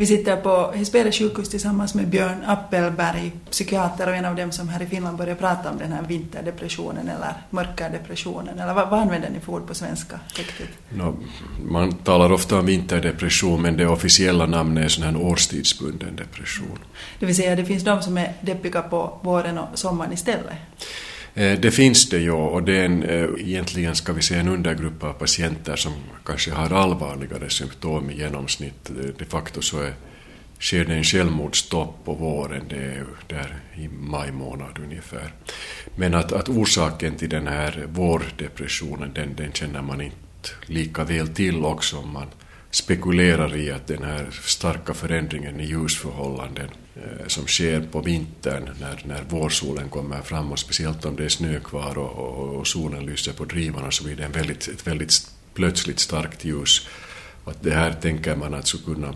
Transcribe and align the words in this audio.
Vi 0.00 0.06
sitter 0.06 0.36
på 0.36 0.72
Hesperia 0.74 1.12
sjukhus 1.12 1.48
tillsammans 1.48 1.94
med 1.94 2.08
Björn 2.08 2.44
Appelberg, 2.46 3.32
psykiater 3.50 4.08
och 4.08 4.14
en 4.14 4.24
av 4.24 4.36
dem 4.36 4.52
som 4.52 4.68
här 4.68 4.82
i 4.82 4.86
Finland 4.86 5.18
börjar 5.18 5.34
prata 5.34 5.70
om 5.70 5.78
den 5.78 5.92
här 5.92 6.02
vinterdepressionen 6.02 7.08
eller 7.08 7.32
mörkerdepressionen. 7.50 8.58
Eller 8.58 8.74
vad, 8.74 8.90
vad 8.90 9.00
använder 9.00 9.30
ni 9.30 9.40
för 9.40 9.52
ord 9.52 9.66
på 9.66 9.74
svenska 9.74 10.20
riktigt? 10.34 10.68
No, 10.88 11.16
man 11.64 11.92
talar 11.92 12.32
ofta 12.32 12.58
om 12.58 12.66
vinterdepression 12.66 13.62
men 13.62 13.76
det 13.76 13.86
officiella 13.86 14.46
namnet 14.46 14.84
är 14.84 14.88
sån 14.88 15.04
här 15.04 15.16
årstidsbunden 15.16 16.16
depression. 16.16 16.78
Det 17.18 17.26
vill 17.26 17.36
säga 17.36 17.56
det 17.56 17.64
finns 17.64 17.84
de 17.84 18.02
som 18.02 18.18
är 18.18 18.32
deppiga 18.40 18.82
på 18.82 19.18
våren 19.22 19.58
och 19.58 19.78
sommaren 19.78 20.12
istället? 20.12 20.56
Eh, 21.34 21.60
det 21.60 21.70
finns 21.70 22.08
det 22.08 22.18
ju 22.18 22.30
och 22.30 22.62
det 22.62 22.76
är 22.76 22.84
en, 22.84 23.02
eh, 23.02 23.28
egentligen 23.38 23.94
ska 23.94 24.12
vi 24.12 24.22
säga 24.22 24.40
en 24.40 24.48
undergrupp 24.48 25.04
av 25.04 25.12
patienter 25.12 25.76
som 25.76 25.92
kanske 26.24 26.50
har 26.50 26.72
allvarligare 26.72 27.50
symptom 27.50 28.10
i 28.10 28.16
genomsnitt. 28.16 28.90
Eh, 28.90 29.06
de 29.18 29.24
facto 29.24 29.62
så 29.62 29.80
är, 29.80 29.94
sker 30.58 30.84
det 30.84 30.94
en 30.94 31.04
självmordstopp 31.04 32.04
på 32.04 32.14
våren, 32.14 32.64
det 32.68 32.76
är 32.76 33.04
där 33.28 33.56
i 33.76 33.88
maj 33.88 34.32
månad 34.32 34.78
ungefär. 34.84 35.32
Men 35.96 36.14
att, 36.14 36.32
att 36.32 36.48
orsaken 36.48 37.14
till 37.14 37.28
den 37.28 37.46
här 37.46 37.84
vårdepressionen, 37.92 39.12
den, 39.14 39.34
den 39.36 39.52
känner 39.52 39.82
man 39.82 40.00
inte 40.00 40.50
lika 40.66 41.04
väl 41.04 41.28
till 41.28 41.64
också 41.64 41.96
om 41.96 42.12
man 42.12 42.26
spekulerar 42.70 43.56
i 43.56 43.70
att 43.70 43.86
den 43.86 44.02
här 44.02 44.26
starka 44.42 44.94
förändringen 44.94 45.60
i 45.60 45.64
ljusförhållanden 45.64 46.68
som 47.26 47.46
sker 47.46 47.80
på 47.80 48.00
vintern 48.00 48.70
när, 48.80 49.02
när 49.04 49.22
vårsolen 49.28 49.88
kommer 49.88 50.22
fram 50.22 50.52
och 50.52 50.58
speciellt 50.58 51.04
om 51.04 51.16
det 51.16 51.24
är 51.24 51.28
snö 51.28 51.60
kvar 51.60 51.98
och, 51.98 52.18
och, 52.18 52.56
och 52.56 52.66
solen 52.66 53.06
lyser 53.06 53.32
på 53.32 53.44
drivarna 53.44 53.90
så 53.90 54.04
blir 54.04 54.16
det 54.16 54.24
en 54.24 54.32
väldigt, 54.32 54.68
ett 54.68 54.86
väldigt 54.86 55.30
plötsligt 55.54 55.98
starkt 55.98 56.44
ljus. 56.44 56.88
Att 57.44 57.62
det 57.62 57.74
här 57.74 57.92
tänker 57.92 58.36
man 58.36 58.54
att 58.54 58.66
skulle 58.66 58.94
kunna 58.94 59.14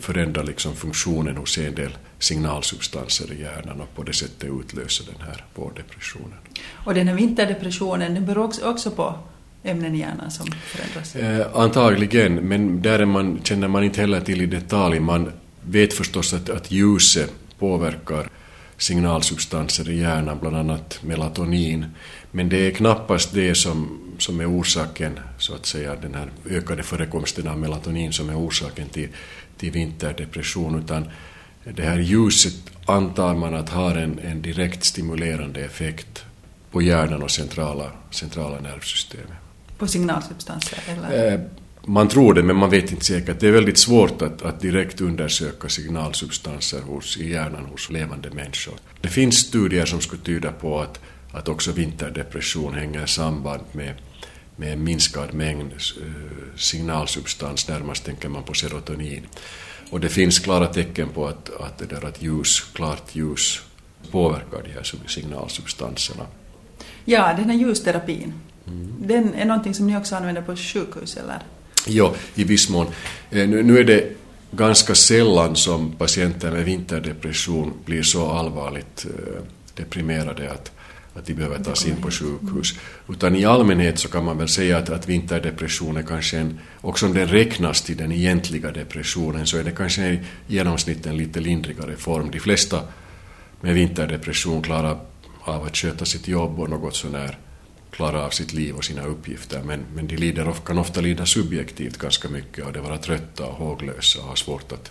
förändra 0.00 0.42
liksom 0.42 0.76
funktionen 0.76 1.36
hos 1.36 1.58
en 1.58 1.74
del 1.74 1.96
signalsubstanser 2.18 3.32
i 3.32 3.40
hjärnan 3.40 3.80
och 3.80 3.94
på 3.94 4.02
det 4.02 4.12
sättet 4.12 4.50
utlösa 4.60 5.04
den 5.04 5.26
här 5.26 5.44
vårdepressionen. 5.54 6.38
Och 6.70 6.94
den 6.94 7.08
här 7.08 7.14
vinterdepressionen 7.14 8.14
den 8.14 8.26
beror 8.26 8.64
också, 8.64 8.90
på 8.90 9.18
ämnen 9.62 9.94
i 9.94 9.98
hjärnan 9.98 10.30
som 10.30 10.46
förändras? 10.46 11.16
Eh, 11.16 11.46
antagligen, 11.54 12.34
men 12.34 12.82
där 12.82 12.98
är 12.98 13.04
man, 13.04 13.40
känner 13.42 13.68
man 13.68 13.84
inte 13.84 14.00
heller 14.00 14.20
till 14.20 14.42
i 14.42 14.46
detalj. 14.46 15.00
Man 15.00 15.32
vet 15.68 15.94
förstås 15.94 16.34
att, 16.34 16.50
att 16.50 16.70
ljuset 16.70 17.32
påverkar 17.58 18.30
signalsubstanser 18.78 19.90
i 19.90 20.00
hjärnan, 20.00 20.38
bland 20.40 20.56
annat 20.56 20.98
melatonin. 21.02 21.86
Men 22.30 22.48
det 22.48 22.66
är 22.66 22.70
knappast 22.70 23.34
det 23.34 23.54
som, 23.54 24.00
som 24.18 24.40
är 24.40 24.50
orsaken, 24.50 25.18
så 25.38 25.54
att 25.54 25.66
säga, 25.66 25.96
den 26.02 26.14
här 26.14 26.30
ökade 26.50 26.82
förekomsten 26.82 27.48
av 27.48 27.58
melatonin 27.58 28.12
som 28.12 28.30
är 28.30 28.38
orsaken 28.38 28.88
till, 28.88 29.08
till 29.56 29.70
vinterdepression, 29.70 30.78
utan 30.78 31.10
det 31.64 31.82
här 31.82 31.98
ljuset 31.98 32.54
antar 32.86 33.34
man 33.34 33.54
att 33.54 33.68
har 33.68 33.94
en, 33.94 34.18
en 34.18 34.42
direkt 34.42 34.84
stimulerande 34.84 35.60
effekt 35.60 36.24
på 36.70 36.82
hjärnan 36.82 37.22
och 37.22 37.30
centrala, 37.30 37.92
centrala 38.10 38.60
nervsystemet. 38.60 39.36
På 39.78 39.86
signalsubstanser? 39.86 40.78
Eller? 40.86 41.32
Eh, 41.32 41.40
man 41.88 42.08
tror 42.08 42.34
det, 42.34 42.42
men 42.42 42.56
man 42.56 42.70
vet 42.70 42.92
inte 42.92 43.04
säkert. 43.04 43.40
Det 43.40 43.48
är 43.48 43.52
väldigt 43.52 43.78
svårt 43.78 44.22
att, 44.22 44.42
att 44.42 44.60
direkt 44.60 45.00
undersöka 45.00 45.68
signalsubstanser 45.68 46.80
hos, 46.80 47.16
i 47.16 47.30
hjärnan 47.30 47.64
hos 47.64 47.90
levande 47.90 48.30
människor. 48.30 48.74
Det 49.00 49.08
finns 49.08 49.36
studier 49.36 49.86
som 49.86 50.00
skulle 50.00 50.22
tyda 50.22 50.52
på 50.52 50.80
att, 50.80 51.00
att 51.32 51.48
också 51.48 51.72
vinterdepression 51.72 52.74
hänger 52.74 53.06
samband 53.06 53.62
med, 53.72 53.94
med 54.56 54.72
en 54.72 54.84
minskad 54.84 55.34
mängd 55.34 55.72
eh, 55.72 56.56
signalsubstans, 56.56 57.68
närmast 57.68 58.04
tänker 58.04 58.28
man 58.28 58.42
på 58.42 58.54
serotonin. 58.54 59.26
Och 59.90 60.00
det 60.00 60.08
finns 60.08 60.38
klara 60.38 60.66
tecken 60.66 61.08
på 61.08 61.26
att, 61.26 61.50
att, 61.60 61.78
det 61.78 61.86
där 61.86 62.04
att 62.04 62.22
ljus, 62.22 62.70
klart 62.74 63.16
ljus 63.16 63.62
påverkar 64.10 64.62
de 64.64 64.70
här 64.70 65.08
signalsubstanserna. 65.08 66.26
Ja, 67.04 67.34
den 67.36 67.50
här 67.50 67.56
ljusterapin, 67.56 68.32
mm. 68.66 68.94
den 68.98 69.34
är 69.34 69.44
någonting 69.44 69.74
som 69.74 69.86
ni 69.86 69.96
också 69.96 70.16
använder 70.16 70.42
på 70.42 70.56
sjukhus, 70.56 71.16
eller? 71.16 71.42
Ja, 71.86 72.14
i 72.34 72.44
viss 72.44 72.68
mån. 72.68 72.86
Eh, 73.30 73.48
nu 73.48 73.78
är 73.78 73.84
det 73.84 74.04
ganska 74.50 74.94
sällan 74.94 75.56
som 75.56 75.92
patienter 75.92 76.50
med 76.50 76.64
vinterdepression 76.64 77.72
blir 77.84 78.02
så 78.02 78.30
allvarligt 78.30 79.06
eh, 79.06 79.42
deprimerade 79.74 80.50
att, 80.50 80.72
att 81.14 81.26
de 81.26 81.34
behöver 81.34 81.64
tas 81.64 81.86
in 81.86 81.96
på 81.96 82.10
sjukhus. 82.10 82.74
Utan 83.08 83.36
i 83.36 83.44
allmänhet 83.44 83.98
så 83.98 84.08
kan 84.08 84.24
man 84.24 84.38
väl 84.38 84.48
säga 84.48 84.78
att, 84.78 84.90
att 84.90 85.08
vinterdepression 85.08 85.96
är 85.96 86.02
kanske 86.02 86.38
en, 86.38 86.58
också 86.80 87.06
om 87.06 87.14
den 87.14 87.28
räknas 87.28 87.82
till 87.82 87.96
den 87.96 88.12
egentliga 88.12 88.72
depressionen 88.72 89.46
så 89.46 89.58
är 89.58 89.64
det 89.64 89.70
kanske 89.70 90.02
i 90.02 90.20
genomsnitt 90.46 91.06
en 91.06 91.16
lite 91.16 91.40
lindrigare 91.40 91.96
form. 91.96 92.30
De 92.30 92.40
flesta 92.40 92.80
med 93.60 93.74
vinterdepression 93.74 94.62
klarar 94.62 94.98
av 95.40 95.64
att 95.64 95.76
sköta 95.76 96.04
sitt 96.04 96.28
jobb 96.28 96.60
och 96.60 96.70
något 96.70 96.96
sånär 96.96 97.38
klara 97.96 98.24
av 98.24 98.30
sitt 98.30 98.52
liv 98.52 98.74
och 98.74 98.84
sina 98.84 99.04
uppgifter 99.04 99.62
men, 99.62 99.84
men 99.94 100.06
de 100.06 100.16
lider, 100.16 100.52
kan 100.66 100.78
ofta 100.78 101.00
lida 101.00 101.26
subjektivt 101.26 101.98
ganska 101.98 102.28
mycket 102.28 102.64
och 102.64 102.72
det 102.72 102.80
vara 102.80 102.98
trötta 102.98 103.46
och 103.46 103.54
håglösa 103.54 104.18
och 104.18 104.24
ha 104.24 104.36
svårt 104.36 104.72
att... 104.72 104.90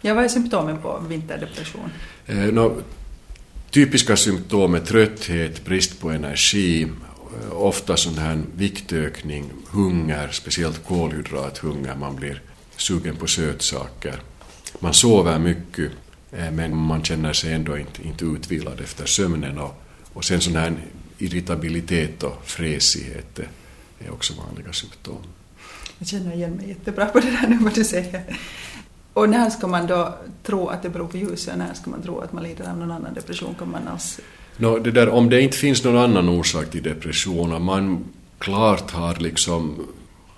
Ja, 0.00 0.14
vad 0.14 0.24
är 0.24 0.28
symptomen 0.28 0.78
på 0.78 1.04
vinterdepression? 1.08 1.90
Eh, 2.26 2.36
no, 2.36 2.82
typiska 3.70 4.16
symptom 4.16 4.74
är 4.74 4.80
trötthet, 4.80 5.64
brist 5.64 6.00
på 6.00 6.10
energi, 6.10 6.82
eh, 6.82 7.52
ofta 7.52 7.96
sån 7.96 8.18
här 8.18 8.42
viktökning, 8.56 9.50
hunger, 9.70 10.28
speciellt 10.32 10.86
kolhydrathunger, 10.86 11.96
man 11.96 12.16
blir 12.16 12.42
sugen 12.76 13.16
på 13.16 13.26
sötsaker. 13.26 14.20
Man 14.78 14.94
sover 14.94 15.38
mycket 15.38 15.92
eh, 16.32 16.50
men 16.50 16.76
man 16.76 17.04
känner 17.04 17.32
sig 17.32 17.52
ändå 17.52 17.78
inte, 17.78 18.02
inte 18.02 18.24
utvilad 18.24 18.80
efter 18.80 19.06
sömnen 19.06 19.58
och, 19.58 19.82
och 20.12 20.24
sen 20.24 20.40
sån 20.40 20.56
här 20.56 20.72
irritabilitet 21.18 22.22
och 22.22 22.42
fräsighet 22.44 23.38
är 23.98 24.12
också 24.12 24.34
vanliga 24.34 24.72
symptom. 24.72 25.22
Jag 25.98 26.08
känner 26.08 26.34
igen 26.34 26.50
mig 26.50 26.68
jättebra 26.68 27.06
på 27.06 27.20
det 27.20 27.30
där 27.30 27.48
nu 27.48 27.58
vad 27.60 27.74
du 27.74 27.84
säger. 27.84 28.38
Och 29.12 29.28
när 29.28 29.50
ska 29.50 29.66
man 29.66 29.86
då 29.86 30.14
tro 30.42 30.68
att 30.68 30.82
det 30.82 30.88
beror 30.88 31.06
på 31.06 31.16
ljuset 31.16 31.52
och 31.52 31.58
när 31.58 31.74
ska 31.74 31.90
man 31.90 32.02
tro 32.02 32.20
att 32.20 32.32
man 32.32 32.42
lider 32.42 32.70
av 32.70 32.78
någon 32.78 32.90
annan 32.90 33.14
depression? 33.14 33.54
Kan 33.58 33.70
man 33.70 33.88
alls... 33.88 34.20
No, 34.56 34.78
det 34.78 34.90
där, 34.90 35.08
om 35.08 35.30
det 35.30 35.40
inte 35.40 35.56
finns 35.56 35.84
någon 35.84 35.96
annan 35.96 36.28
orsak 36.28 36.70
till 36.70 36.82
depression, 36.82 37.52
om 37.52 37.64
man 37.64 38.04
klart 38.38 38.90
har 38.90 39.14
liksom 39.14 39.86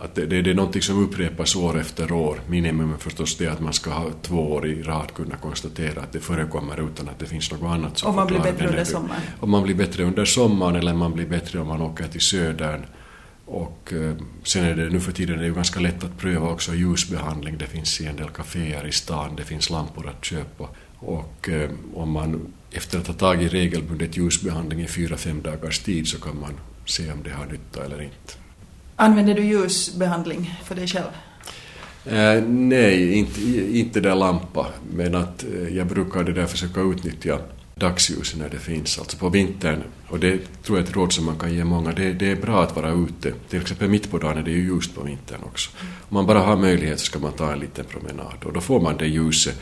att 0.00 0.14
det, 0.14 0.26
det, 0.26 0.42
det 0.42 0.50
är 0.50 0.54
någonting 0.54 0.82
som 0.82 1.04
upprepas 1.04 1.56
år 1.56 1.80
efter 1.80 2.12
år. 2.12 2.40
Minimum 2.46 2.92
är 2.92 2.96
förstås 2.96 3.36
det 3.36 3.46
att 3.46 3.60
man 3.60 3.72
ska 3.72 3.90
ha 3.90 4.10
två 4.22 4.52
år 4.52 4.66
i 4.66 4.82
rad 4.82 5.14
kunna 5.14 5.36
konstatera 5.36 6.02
att 6.02 6.12
det 6.12 6.20
förekommer 6.20 6.86
utan 6.86 7.08
att 7.08 7.18
det 7.18 7.26
finns 7.26 7.52
något 7.52 7.70
annat 7.70 7.98
som 7.98 8.08
Och 8.08 8.14
man 8.14 8.26
blir 8.26 8.40
bättre 8.40 8.68
under 8.68 8.84
sommaren? 8.84 9.20
Om 9.40 9.50
man 9.50 9.62
blir 9.62 9.74
bättre 9.74 10.04
under 10.04 10.24
sommaren 10.24 10.76
eller 10.76 10.94
man 10.94 11.12
blir 11.12 11.26
bättre 11.26 11.60
om 11.60 11.68
man 11.68 11.82
åker 11.82 12.08
till 12.08 12.20
södern. 12.20 12.86
Och 13.46 13.92
eh, 13.92 14.14
sen 14.42 14.64
är 14.64 14.74
det 14.74 14.90
nu 14.90 15.00
för 15.00 15.12
tiden 15.12 15.36
är 15.36 15.40
det 15.40 15.48
ju 15.48 15.54
ganska 15.54 15.80
lätt 15.80 16.04
att 16.04 16.18
pröva 16.18 16.48
också 16.48 16.74
ljusbehandling. 16.74 17.58
Det 17.58 17.66
finns 17.66 18.00
i 18.00 18.06
en 18.06 18.16
del 18.16 18.28
kaféer 18.28 18.86
i 18.86 18.92
stan, 18.92 19.36
det 19.36 19.44
finns 19.44 19.70
lampor 19.70 20.08
att 20.08 20.24
köpa. 20.24 20.68
Och 20.98 21.48
eh, 21.48 21.70
om 21.94 22.10
man 22.10 22.52
efter 22.70 22.98
att 22.98 23.06
ha 23.06 23.14
tagit 23.14 23.52
regelbundet 23.52 24.16
ljusbehandling 24.16 24.80
i 24.80 24.86
fyra, 24.86 25.16
fem 25.16 25.42
dagars 25.42 25.78
tid 25.78 26.08
så 26.08 26.20
kan 26.20 26.40
man 26.40 26.52
se 26.86 27.12
om 27.12 27.22
det 27.22 27.30
har 27.30 27.46
nytta 27.46 27.84
eller 27.84 28.02
inte. 28.02 28.49
Använder 29.00 29.34
du 29.34 29.44
ljusbehandling 29.44 30.58
för 30.64 30.74
dig 30.74 30.86
själv? 30.86 31.10
Eh, 32.06 32.42
nej, 32.48 33.14
inte, 33.14 33.40
inte 33.78 34.00
där 34.00 34.14
lampa, 34.14 34.66
men 34.92 35.14
att 35.14 35.44
eh, 35.44 35.76
jag 35.76 35.86
brukar 35.86 36.24
det 36.24 36.32
där 36.32 36.46
försöka 36.46 36.80
utnyttja 36.80 37.38
dagsljuset 37.74 38.38
när 38.38 38.48
det 38.48 38.58
finns, 38.58 38.98
alltså 38.98 39.16
på 39.16 39.28
vintern. 39.28 39.82
Och 40.08 40.18
det 40.18 40.38
tror 40.62 40.78
jag 40.78 40.86
är 40.86 40.90
ett 40.90 40.96
råd 40.96 41.12
som 41.12 41.24
man 41.24 41.38
kan 41.38 41.54
ge 41.54 41.64
många. 41.64 41.92
Det, 41.92 42.12
det, 42.12 42.30
är 42.30 42.36
bra 42.36 42.62
att 42.62 42.76
vara 42.76 42.92
ute. 42.92 43.32
Till 43.48 43.60
exempel 43.60 43.88
mitt 43.88 44.10
på 44.10 44.18
dagen 44.18 44.38
är 44.38 44.42
det 44.42 44.50
ju 44.50 44.74
ljust 44.74 44.94
på 44.94 45.02
vintern 45.02 45.40
också. 45.44 45.70
Om 46.08 46.14
man 46.14 46.26
bara 46.26 46.38
har 46.38 46.56
möjlighet 46.56 47.00
så 47.00 47.06
ska 47.06 47.18
man 47.18 47.32
ta 47.32 47.52
en 47.52 47.58
liten 47.58 47.84
promenad 47.84 48.44
och 48.44 48.52
då 48.52 48.60
får 48.60 48.80
man 48.80 48.96
det 48.96 49.06
ljuset 49.06 49.60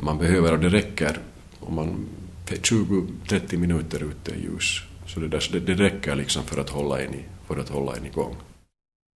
man 0.00 0.18
behöver 0.18 0.52
och 0.52 0.58
det 0.58 0.68
räcker 0.68 1.18
om 1.60 1.74
man 1.74 2.06
20-30 2.46 3.56
minuter 3.56 4.02
ute 4.02 4.30
i 4.30 4.42
ljus. 4.42 4.80
Så 5.06 5.20
det, 5.20 5.28
där, 5.28 5.40
så 5.40 5.52
det, 5.52 5.60
det 5.60 5.74
räcker 5.74 6.14
liksom 6.14 6.42
för 6.42 6.60
att 6.60 6.70
hålla 6.70 7.00
en 7.00 7.14
i, 7.14 7.24
för 7.46 7.60
att 7.60 7.68
hålla 7.68 7.96
en 7.96 8.06
igång. 8.06 8.36